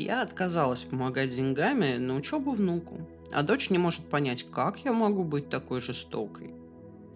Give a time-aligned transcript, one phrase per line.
[0.00, 5.24] Я отказалась помогать деньгами на учебу внуку, а дочь не может понять, как я могу
[5.24, 6.54] быть такой жестокой.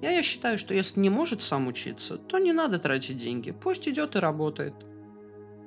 [0.03, 3.89] Я, я считаю, что если не может сам учиться, то не надо тратить деньги, пусть
[3.89, 4.75] идет и работает.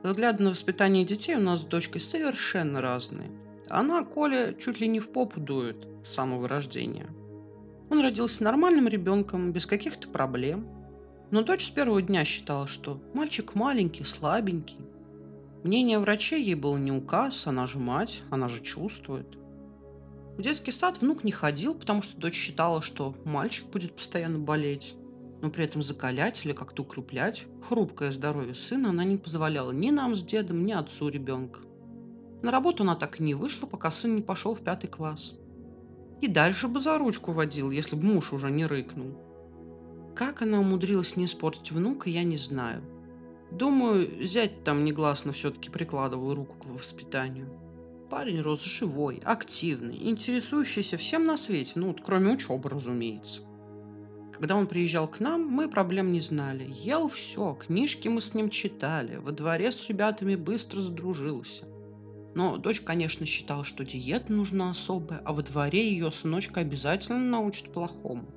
[0.04, 3.32] Взгляды на воспитание детей у нас с дочкой совершенно разные.
[3.68, 7.08] Она Коля чуть ли не в попу дует с самого рождения.
[7.90, 10.68] Он родился нормальным ребенком, без каких-то проблем.
[11.32, 14.86] Но дочь с первого дня считала, что мальчик маленький, слабенький.
[15.64, 19.38] Мнение врачей ей было не указ, она же мать, она же чувствует.
[20.38, 24.96] В детский сад внук не ходил, потому что дочь считала, что мальчик будет постоянно болеть.
[25.42, 30.16] Но при этом закалять или как-то укреплять хрупкое здоровье сына она не позволяла ни нам
[30.16, 31.62] с дедом, ни отцу ребенка.
[32.44, 35.34] На работу она так и не вышла, пока сын не пошел в пятый класс.
[36.22, 39.18] И дальше бы за ручку водил, если бы муж уже не рыкнул.
[40.16, 42.84] Как она умудрилась не испортить внука, я не знаю.
[43.52, 47.50] Думаю, зять там негласно все-таки прикладывал руку к воспитанию.
[48.10, 53.44] Парень рос живой, активный, интересующийся всем на свете, ну, вот кроме учебы, разумеется.
[54.34, 56.70] Когда он приезжал к нам, мы проблем не знали.
[56.70, 61.66] Ел все, книжки мы с ним читали, во дворе с ребятами быстро задружился.
[62.36, 67.74] Но дочь, конечно, считала, что диета нужна особая, а во дворе ее сыночка обязательно научат
[67.74, 68.28] плохому.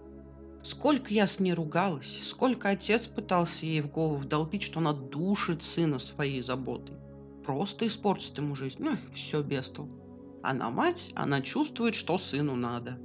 [0.63, 5.63] Сколько я с ней ругалась, сколько отец пытался ей в голову вдолбить, что она душит
[5.63, 6.97] сына своей заботой.
[7.45, 8.77] Просто испортит ему жизнь.
[8.79, 9.97] Ну, все без толку.
[10.43, 12.99] Она мать, она чувствует, что сыну надо.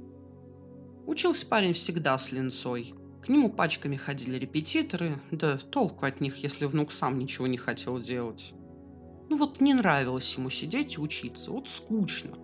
[1.06, 2.94] Учился парень всегда с линцой.
[3.22, 7.98] К нему пачками ходили репетиторы, да толку от них, если внук сам ничего не хотел
[7.98, 8.52] делать.
[9.28, 12.36] Ну вот не нравилось ему сидеть и учиться, вот скучно.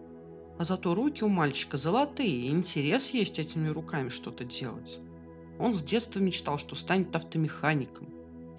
[0.62, 5.00] А зато руки у мальчика золотые, и интерес есть этими руками что-то делать.
[5.58, 8.08] Он с детства мечтал, что станет автомехаником.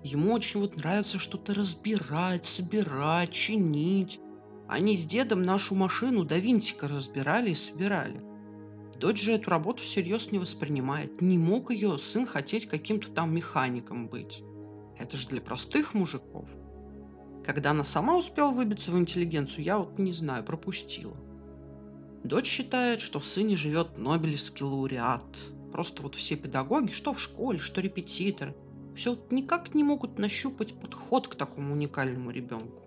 [0.03, 4.19] Ему очень вот нравится что-то разбирать, собирать, чинить.
[4.67, 8.21] Они с дедом нашу машину до винтика разбирали и собирали.
[8.99, 11.21] Дочь же эту работу всерьез не воспринимает.
[11.21, 14.43] Не мог ее сын хотеть каким-то там механиком быть.
[14.99, 16.49] Это же для простых мужиков.
[17.45, 21.15] Когда она сама успела выбиться в интеллигенцию, я вот не знаю, пропустила.
[22.23, 25.23] Дочь считает, что в сыне живет Нобелевский лауреат.
[25.73, 28.55] Просто вот все педагоги, что в школе, что репетиторы,
[28.95, 32.81] все вот никак не могут нащупать подход к такому уникальному ребенку.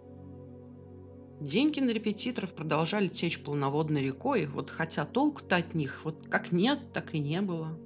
[1.41, 6.93] Деньги на репетиторов продолжали течь полноводной рекой, вот хотя толку-то от них вот как нет,
[6.95, 7.79] так и не было.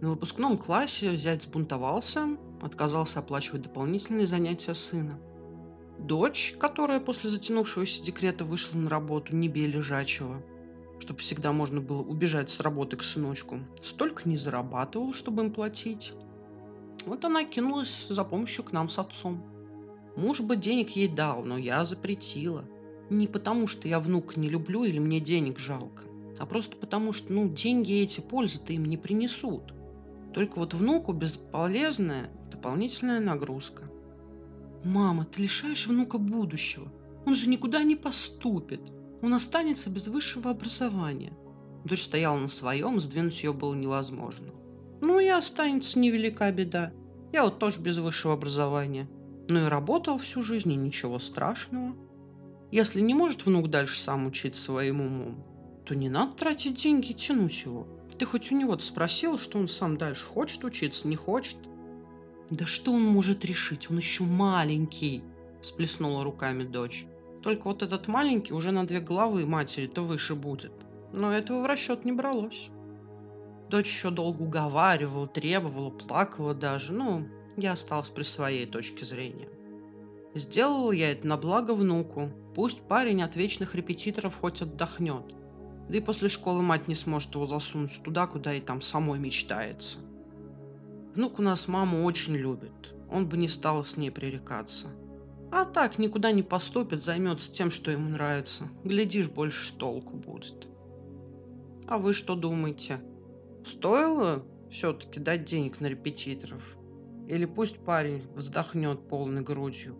[0.00, 5.20] На выпускном классе зять сбунтовался, отказался оплачивать дополнительные занятия сына–
[6.00, 10.42] Дочь, которая после затянувшегося декрета вышла на работу не бей лежачего,
[10.98, 16.14] чтобы всегда можно было убежать с работы к сыночку, столько не зарабатывала, чтобы им платить.
[17.04, 19.44] Вот она кинулась за помощью к нам с отцом.
[20.16, 22.64] Муж бы денег ей дал, но я запретила.
[23.10, 26.04] Не потому, что я внука не люблю или мне денег жалко,
[26.38, 29.74] а просто потому, что ну, деньги эти пользы-то им не принесут.
[30.32, 33.90] Только вот внуку бесполезная дополнительная нагрузка.
[34.84, 36.90] «Мама, ты лишаешь внука будущего.
[37.26, 38.80] Он же никуда не поступит.
[39.22, 41.32] Он останется без высшего образования».
[41.84, 44.48] Дочь стояла на своем, сдвинуть ее было невозможно.
[45.00, 46.92] «Ну и останется невелика беда.
[47.32, 49.08] Я вот тоже без высшего образования.
[49.48, 51.94] Ну и работал всю жизнь, и ничего страшного.
[52.70, 55.44] Если не может внук дальше сам учиться своим умом,
[55.84, 57.86] то не надо тратить деньги и тянуть его.
[58.16, 61.56] Ты хоть у него спросил, что он сам дальше хочет учиться, не хочет?
[62.50, 63.90] «Да что он может решить?
[63.90, 65.22] Он еще маленький!»–
[65.62, 67.06] всплеснула руками дочь.
[67.42, 70.72] «Только вот этот маленький уже на две головы матери-то выше будет.
[71.14, 72.68] Но этого в расчет не бралось».
[73.68, 76.92] Дочь еще долго уговаривала, требовала, плакала даже.
[76.92, 79.48] Ну, я осталась при своей точке зрения.
[80.34, 82.30] Сделала я это на благо внуку.
[82.56, 85.36] Пусть парень от вечных репетиторов хоть отдохнет.
[85.88, 89.98] Да и после школы мать не сможет его засунуть туда, куда и там самой мечтается.
[91.14, 92.94] Внук у нас маму очень любит.
[93.10, 94.88] Он бы не стал с ней пререкаться.
[95.50, 98.68] А так, никуда не поступит, займется тем, что ему нравится.
[98.84, 100.68] Глядишь, больше толку будет.
[101.88, 103.00] А вы что думаете?
[103.64, 106.62] Стоило все-таки дать денег на репетиторов?
[107.26, 109.96] Или пусть парень вздохнет полной грудью?